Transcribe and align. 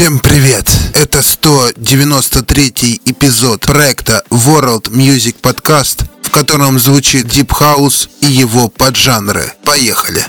Всем 0.00 0.18
привет! 0.18 0.66
Это 0.94 1.20
193 1.20 3.02
эпизод 3.04 3.60
проекта 3.60 4.22
World 4.30 4.90
Music 4.90 5.36
Podcast, 5.42 6.06
в 6.22 6.30
котором 6.30 6.78
звучит 6.78 7.26
Deep 7.26 7.48
House 7.48 8.08
и 8.22 8.26
его 8.26 8.68
поджанры. 8.68 9.52
Поехали! 9.62 10.24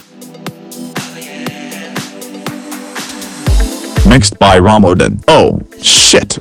Mixed 4.03 4.37
by 4.39 4.59
Ramodan. 4.59 5.23
Oh, 5.27 5.61
shit. 5.81 6.37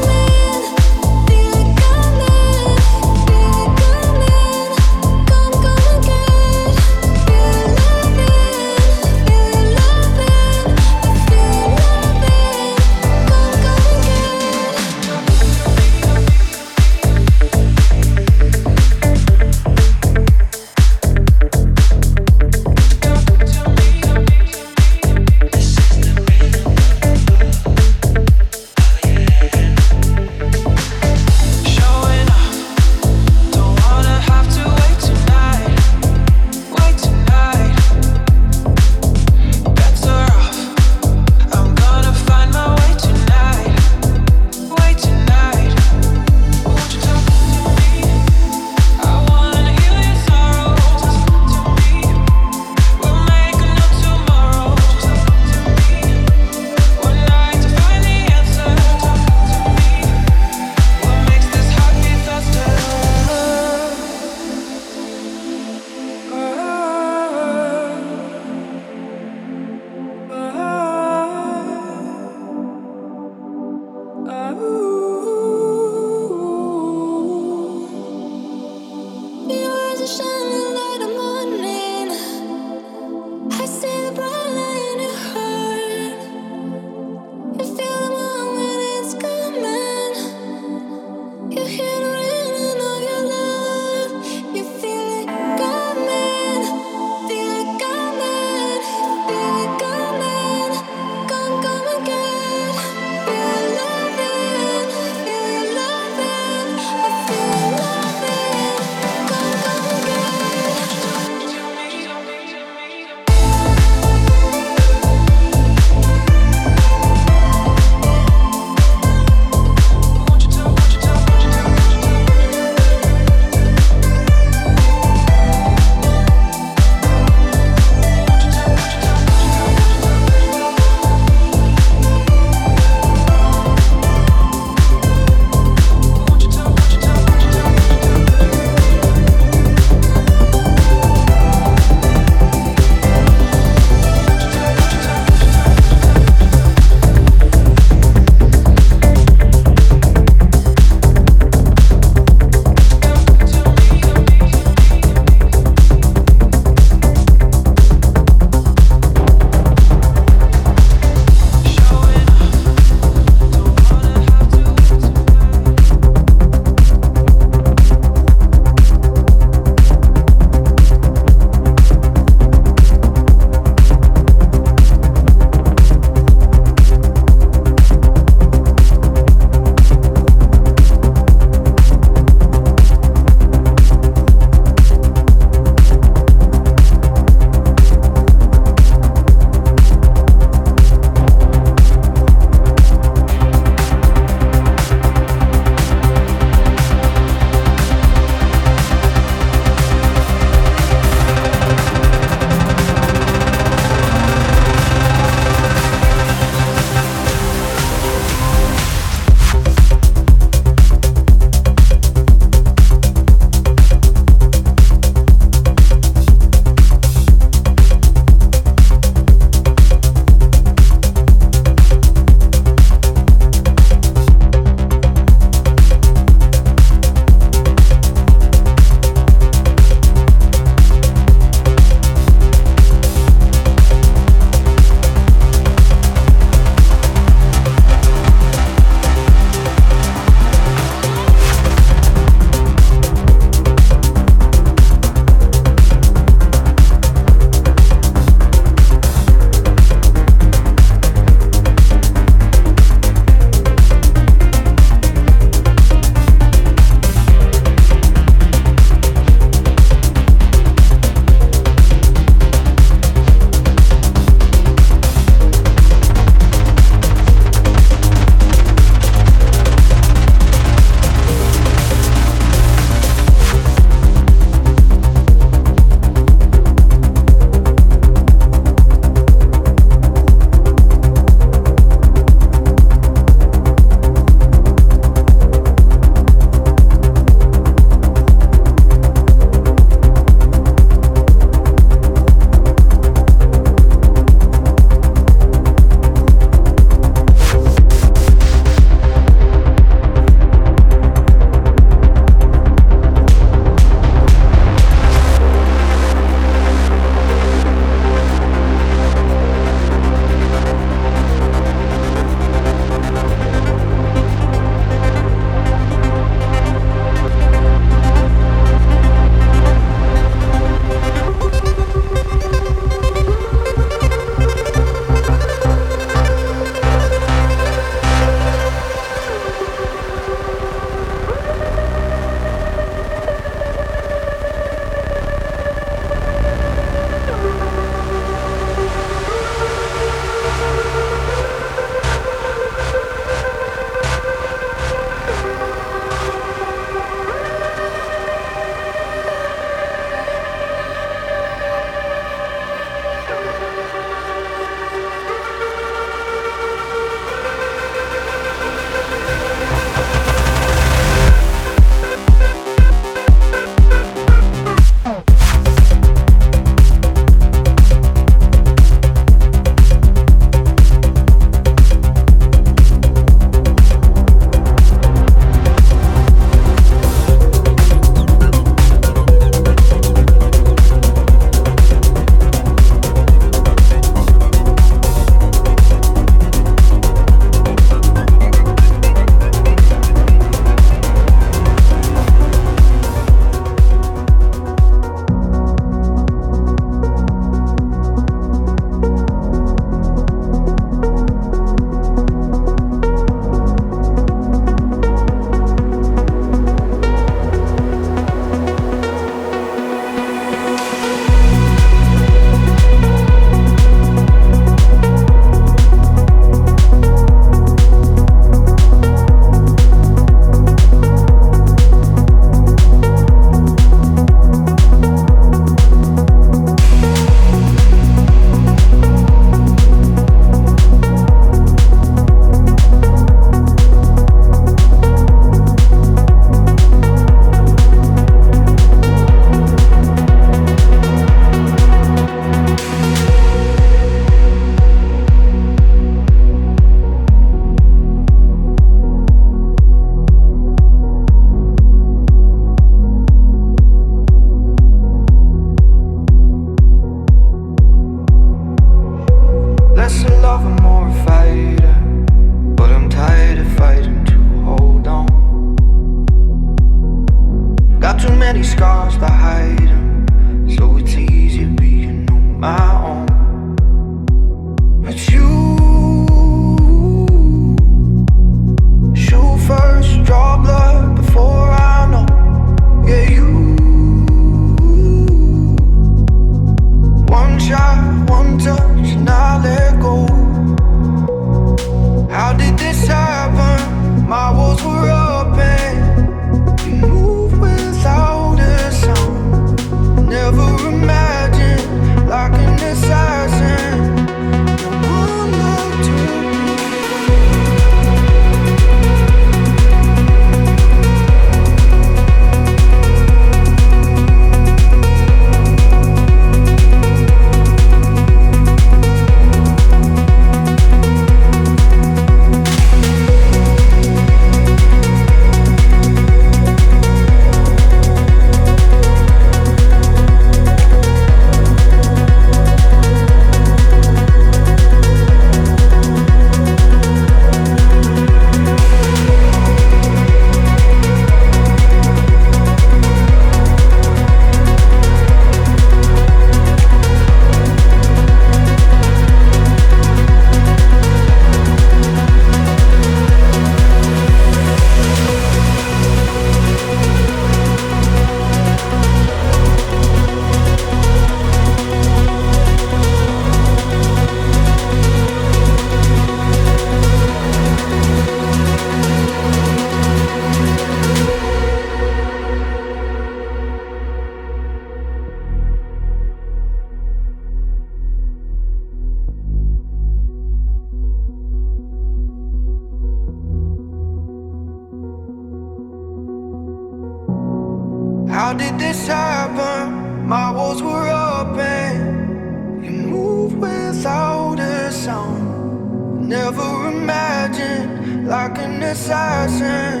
this 588.82 589.06
happen, 589.06 590.26
my 590.26 590.50
walls 590.50 590.82
were 590.82 591.08
open. 591.08 592.82
You 592.82 592.90
moved 592.90 593.56
without 593.56 594.58
a 594.58 594.90
sound. 594.90 596.28
Never 596.28 596.68
imagined, 596.88 598.26
like 598.26 598.58
an 598.58 598.82
assassin. 598.82 600.00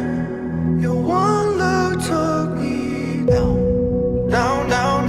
Your 0.80 1.00
one 1.00 1.48
look 1.62 1.94
took 2.10 2.48
me 2.58 3.24
down, 3.24 4.28
down, 4.30 4.68
down. 4.68 5.01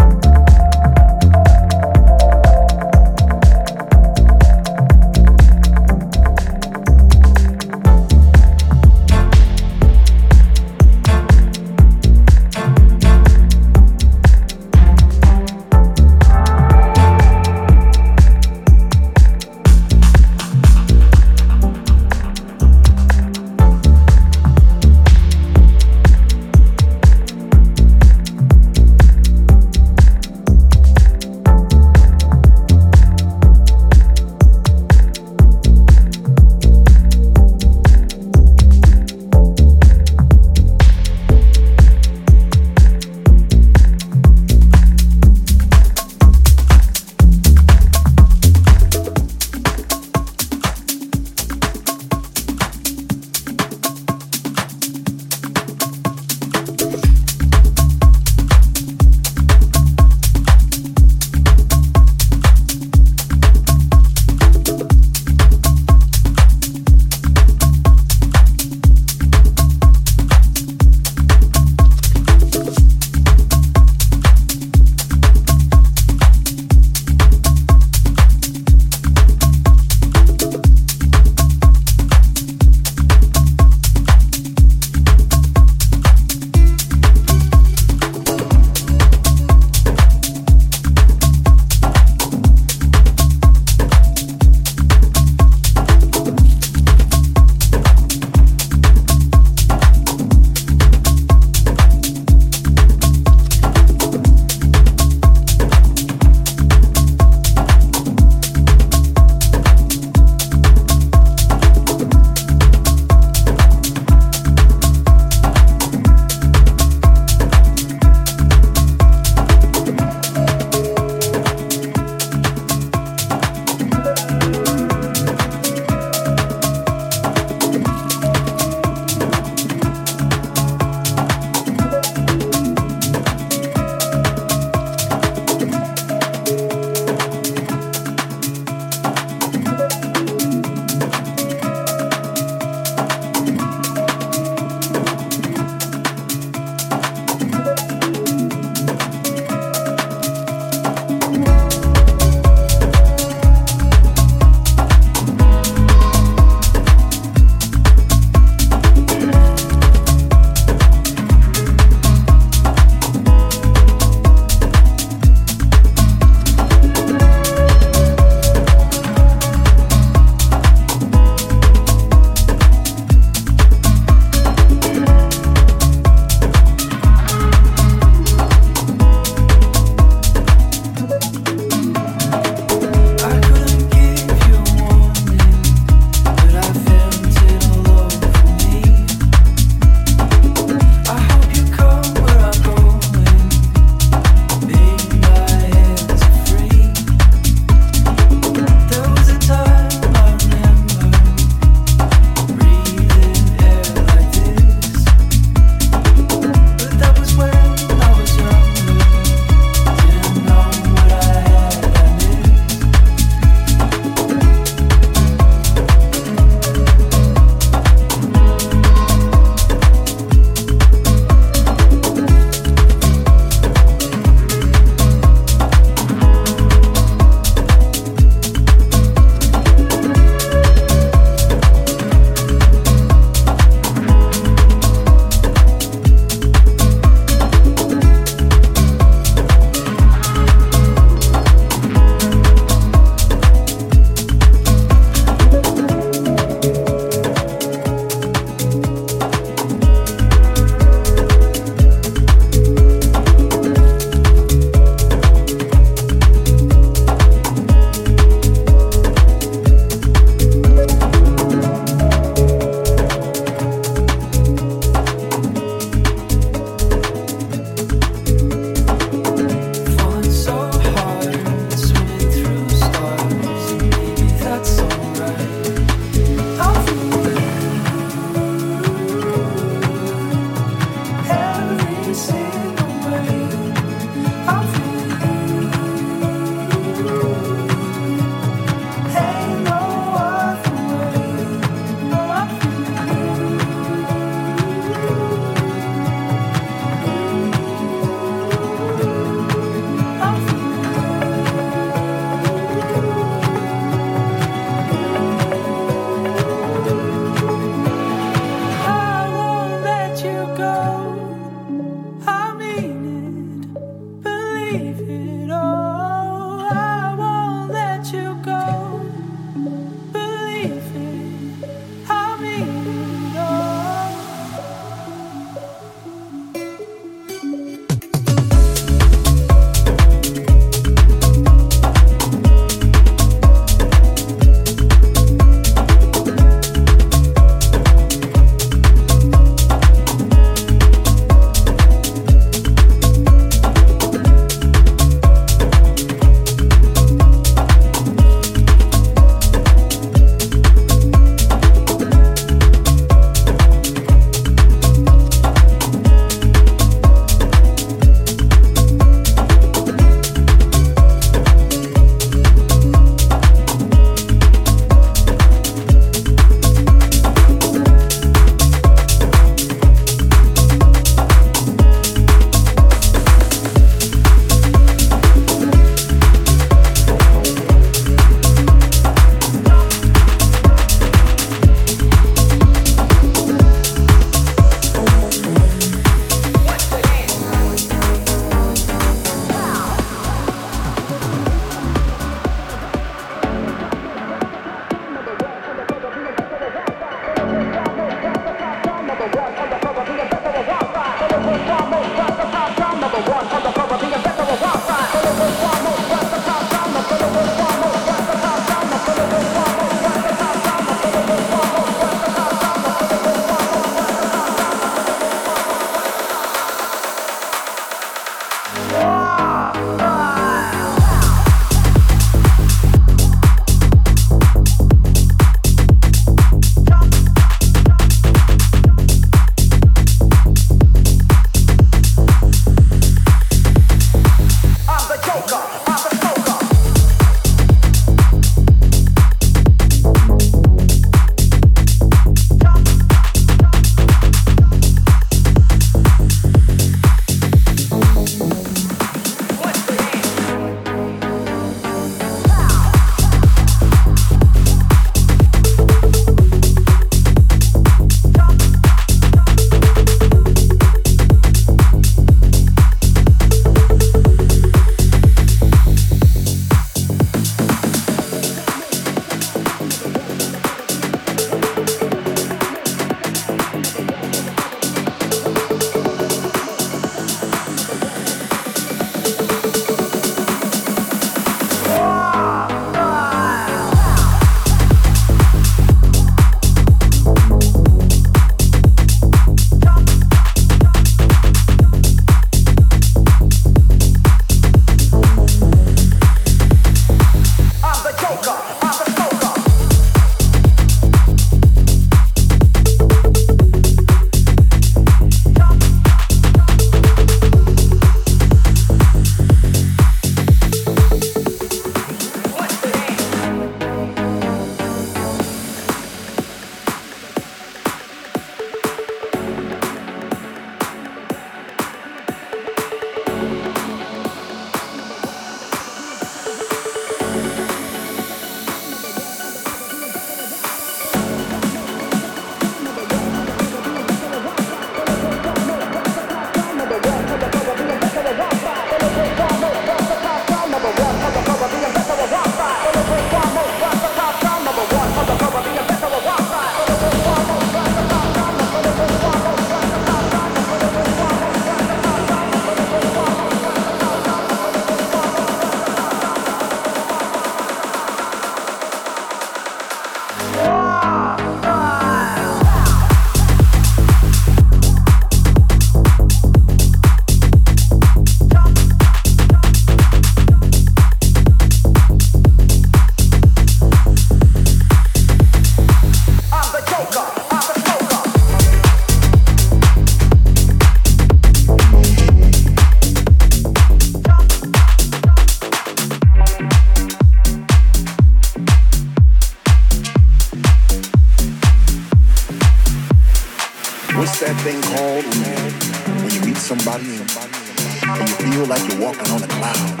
walking 599.02 599.32
on 599.32 599.42
a 599.42 599.48
cloud. 599.48 600.00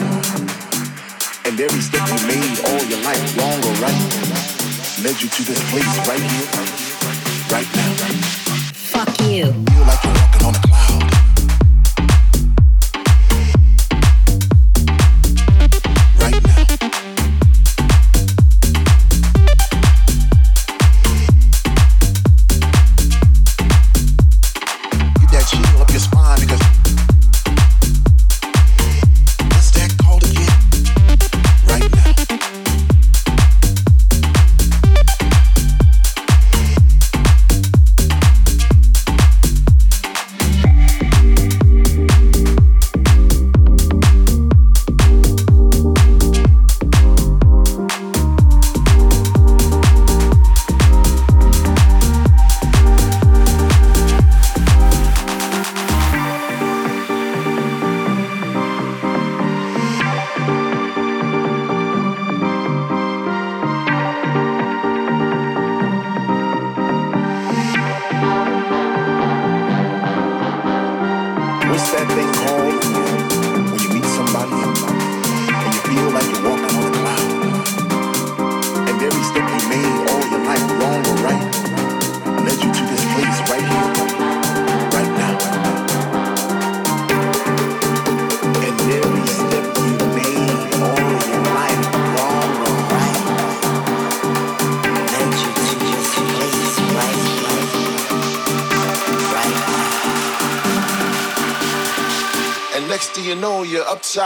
And 1.44 1.58
every 1.58 1.80
step 1.80 2.06
you 2.06 2.26
made 2.28 2.58
all 2.66 2.82
your 2.86 3.02
life, 3.02 3.36
long 3.36 3.58
or 3.58 3.74
right, 3.82 3.98
led 5.02 5.20
you 5.20 5.28
to 5.28 5.42
this 5.42 5.60
place 5.70 5.92
right 6.06 6.22
here, 6.22 6.48
right 7.50 7.66
now. 7.74 7.92
Fuck 8.94 9.20
you. 9.22 10.31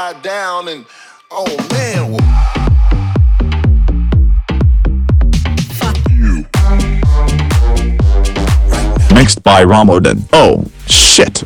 upside 0.07 0.23
down 0.23 0.69
and 0.69 0.87
oh 1.31 1.47
man. 1.73 2.17
Fuck 5.75 5.97
you. 6.11 6.47
Mixed 9.15 9.43
by 9.43 9.65
Ramadan. 9.65 10.25
Oh, 10.33 10.65
shit. 10.87 11.45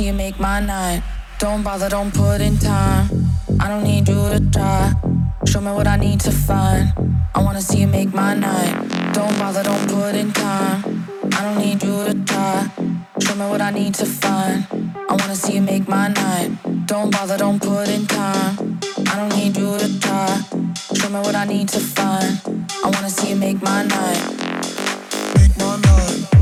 see 0.00 0.06
you 0.06 0.12
make 0.14 0.40
my 0.40 0.60
night. 0.60 1.02
Don't 1.38 1.62
bother, 1.62 1.90
don't 1.90 2.12
put 2.14 2.40
in 2.40 2.56
time. 2.56 3.06
I 3.60 3.68
don't 3.68 3.84
need 3.84 4.08
you 4.08 4.20
to 4.34 4.40
try. 4.50 4.94
Show 5.44 5.60
me 5.60 5.72
what 5.72 5.86
I 5.86 5.96
need 5.96 6.20
to 6.20 6.30
find. 6.30 6.84
I 7.34 7.42
wanna 7.42 7.60
see 7.60 7.80
you 7.82 7.86
make 7.86 8.14
my 8.14 8.32
night. 8.34 8.74
Don't 9.12 9.38
bother, 9.38 9.62
don't 9.62 9.86
put 9.94 10.14
in 10.14 10.32
time. 10.32 10.78
I 11.36 11.40
don't 11.44 11.58
need 11.58 11.82
you 11.82 11.96
to 12.08 12.14
try. 12.30 12.56
Show 13.24 13.34
me 13.34 13.46
what 13.50 13.60
I 13.60 13.70
need 13.72 13.94
to 13.94 14.06
find. 14.06 14.56
I 15.10 15.12
wanna 15.20 15.36
see 15.36 15.54
you 15.56 15.62
make 15.62 15.86
my 15.86 16.08
night. 16.08 16.50
Don't 16.86 17.10
bother, 17.14 17.36
don't 17.36 17.60
put 17.60 17.88
in 17.88 18.06
time. 18.06 18.78
I 19.10 19.12
don't 19.18 19.34
need 19.36 19.54
you 19.54 19.70
to 19.82 19.88
try. 20.00 20.28
Show 20.98 21.10
me 21.10 21.20
what 21.26 21.34
I 21.34 21.44
need 21.44 21.68
to 21.76 21.80
find. 21.80 22.30
I 22.84 22.88
wanna 22.94 23.10
see 23.10 23.30
you 23.30 23.36
make 23.36 23.60
my 23.60 23.82
night. 23.82 24.22
Make 25.36 25.54
my 25.58 25.76
night. 25.76 26.39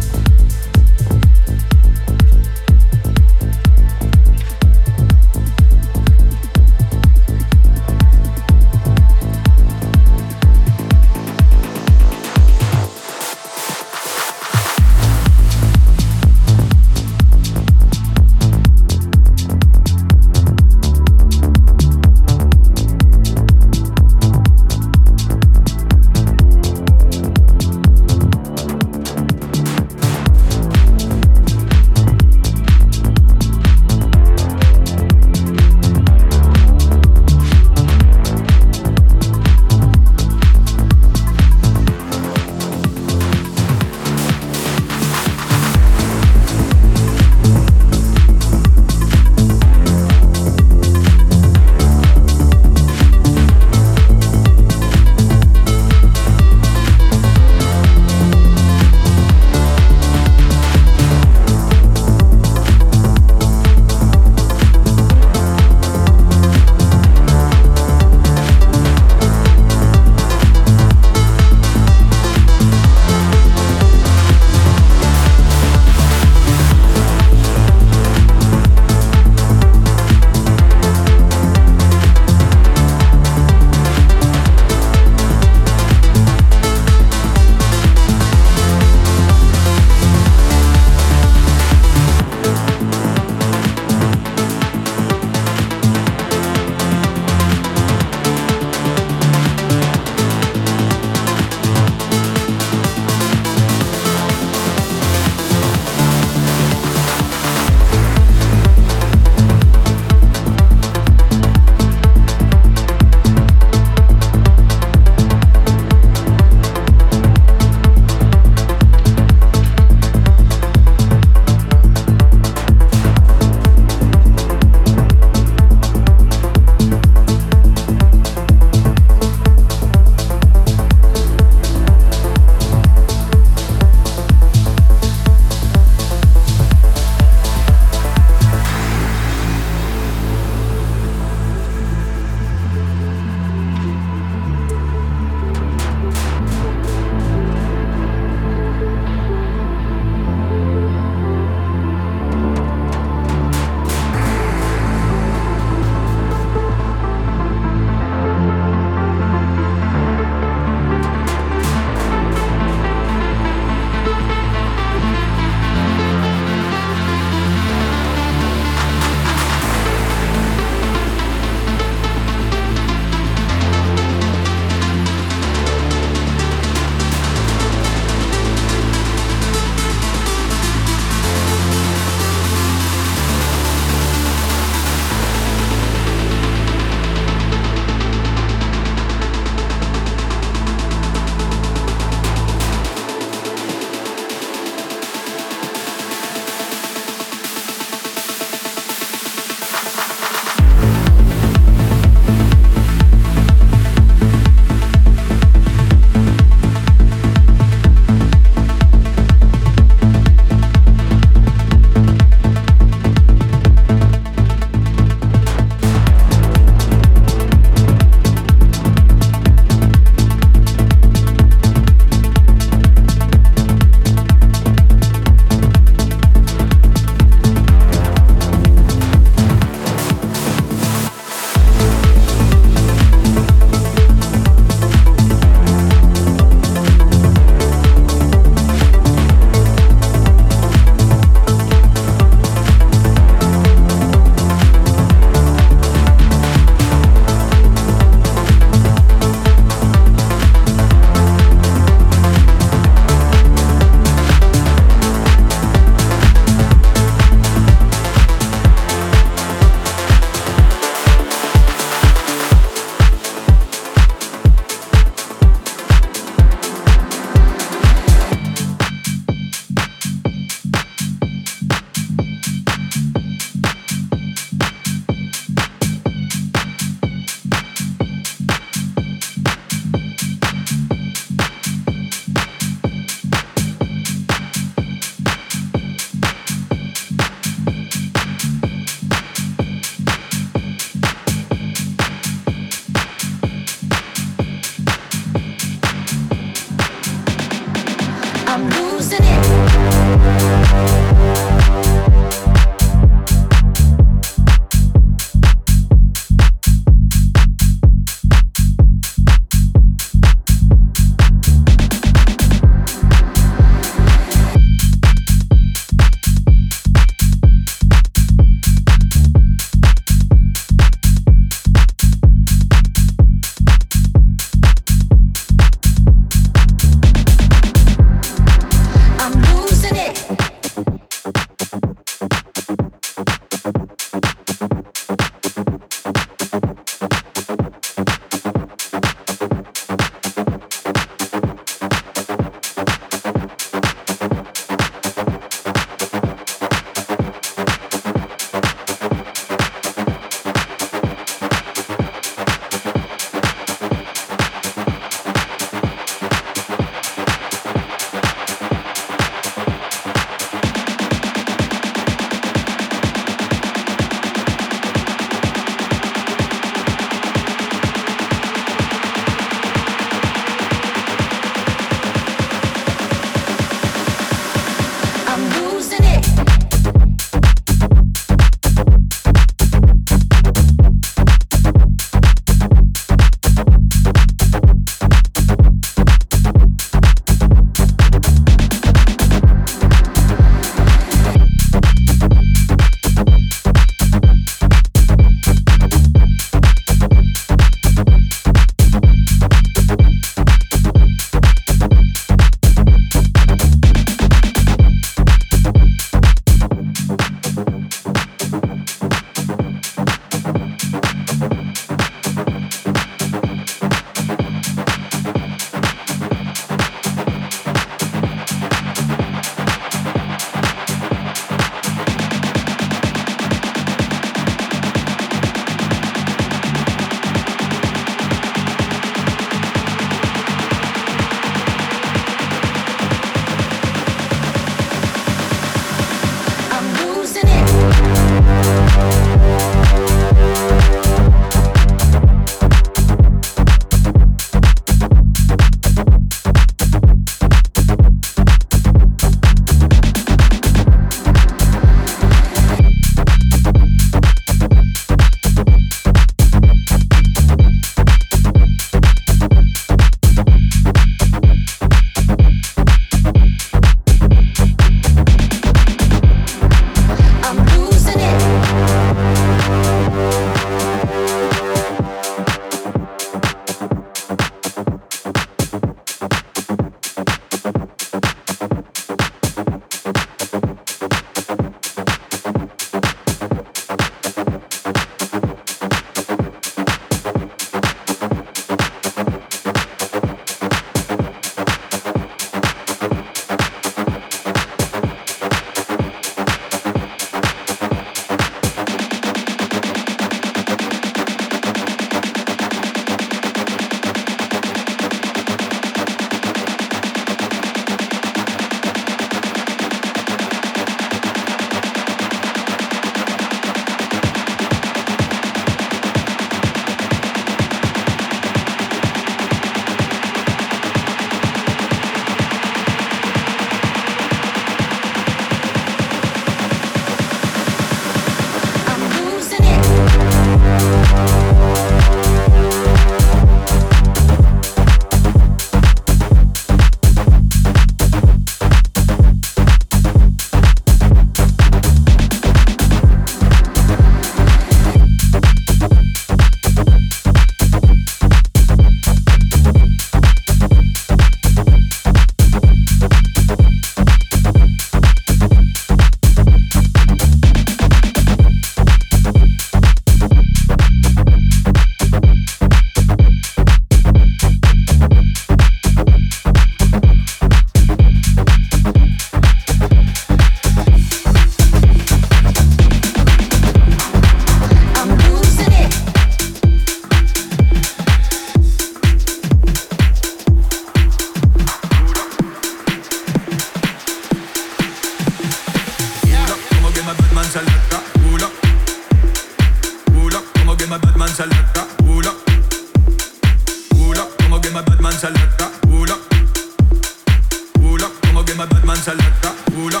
paleta 599.16 599.54
pura. 599.74 600.00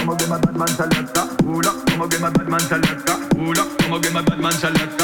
Como 0.00 0.14
que 0.14 0.26
my 0.26 0.36
Batman 0.38 0.68
se 0.68 0.82
alerta, 0.82 1.28
como 1.90 2.08
que 2.08 2.18
my 2.18 2.24
Batman 2.30 2.60
se 2.60 2.74
alerta, 2.74 3.18
como 3.84 4.00
que 4.00 4.10
my 4.10 4.22
Batman 4.22 4.52
se 4.52 4.66
alerta. 4.66 4.95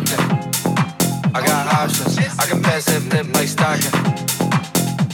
Whip, 0.00 0.04
just 0.04 0.12
hopped 0.12 0.12
in. 0.12 0.18
I 1.34 1.40
got 1.44 1.66
options. 1.72 2.18
I 2.18 2.46
can 2.46 2.62
pass 2.62 2.84
that 2.86 3.02
lip 3.12 3.26
like 3.34 3.48
stocking. 3.48 3.92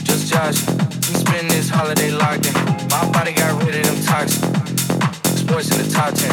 Just 0.03 0.31
joshing. 0.31 0.77
We 0.77 1.15
spend 1.19 1.49
this 1.51 1.69
holiday 1.69 2.11
locked 2.11 2.47
in. 2.47 2.53
My 2.89 3.09
body 3.11 3.33
got 3.33 3.61
rid 3.63 3.75
of 3.75 3.83
them 3.85 3.99
toxins. 4.03 4.43
Sports 5.39 5.69
in 5.71 5.77
the 5.83 5.89
top 5.91 6.13
ten. 6.13 6.31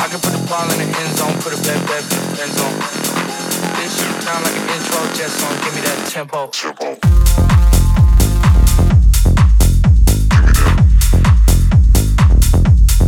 I 0.00 0.08
can 0.08 0.20
put 0.20 0.32
the 0.32 0.42
ball 0.48 0.70
in 0.70 0.78
the 0.78 0.86
end 0.86 1.16
zone, 1.16 1.34
put 1.42 1.52
a 1.52 1.58
bad 1.62 1.80
bad 1.86 2.02
in 2.02 2.08
the 2.08 2.42
end 2.42 2.52
zone. 2.54 2.76
This 3.78 3.90
shit 3.98 4.22
sound 4.22 4.44
like 4.44 4.56
an 4.56 4.66
intro 4.74 5.00
jet 5.14 5.30
song. 5.30 5.54
Give 5.62 5.74
me 5.74 5.80
that 5.82 5.98
tempo. 6.10 6.50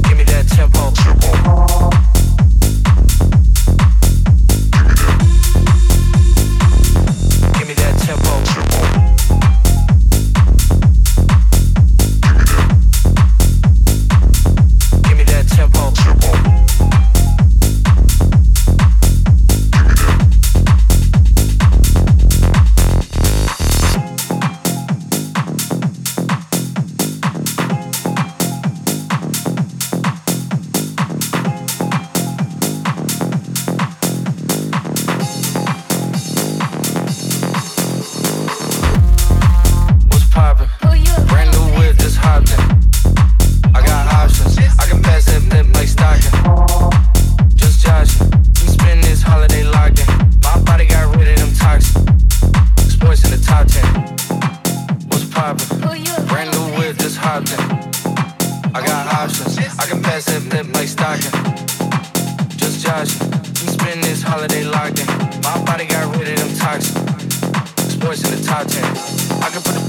Give 0.08 0.16
me 0.16 0.24
that 0.24 0.46
tempo. 0.48 1.75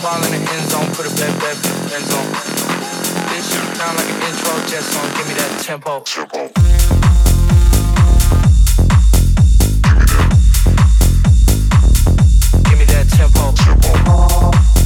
Ball 0.02 0.24
in 0.26 0.32
the 0.32 0.38
end 0.38 0.70
zone, 0.70 0.88
put 0.94 1.06
a 1.06 1.10
bad 1.16 1.34
in 1.42 1.94
end 1.94 2.06
zone. 2.06 2.30
This 3.30 3.52
shit 3.52 3.78
sound 3.78 3.98
like 3.98 4.10
an 4.10 4.22
intro 4.28 4.54
jet 4.68 4.84
song. 4.84 5.08
Give 5.16 5.28
me 5.28 5.34
that 5.36 5.60
tempo. 5.62 6.04
Give 12.64 12.78
me 12.78 12.86
that 12.86 13.08
tempo. 13.10 13.54
Give 13.54 14.77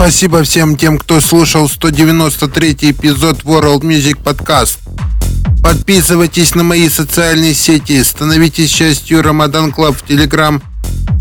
Спасибо 0.00 0.42
всем 0.44 0.78
тем, 0.78 0.96
кто 0.96 1.20
слушал 1.20 1.68
193 1.68 2.90
эпизод 2.92 3.42
World 3.42 3.80
Music 3.82 4.16
Podcast. 4.16 4.78
Подписывайтесь 5.62 6.54
на 6.54 6.64
мои 6.64 6.88
социальные 6.88 7.52
сети, 7.52 8.02
становитесь 8.02 8.70
частью 8.70 9.20
Рамадан 9.20 9.70
Клаб 9.70 9.94
в 9.94 10.06
Телеграм. 10.06 10.62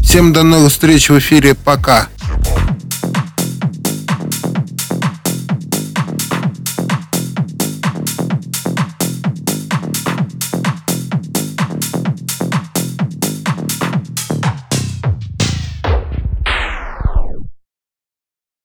Всем 0.02 0.32
до 0.32 0.44
новых 0.44 0.72
встреч 0.72 1.10
в 1.10 1.20
эфире. 1.20 1.56
Пока. 1.56 2.08